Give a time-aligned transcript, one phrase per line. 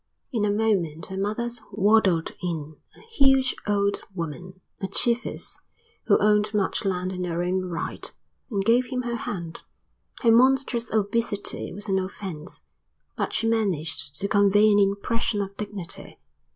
[0.33, 5.59] In a moment her mother waddled in, a huge old woman, a chiefess,
[6.07, 8.11] who owned much land in her own right;
[8.49, 9.61] and gave him her hand.
[10.21, 12.63] Her monstrous obesity was an offence,
[13.15, 16.17] but she managed to convey an impression of dignity.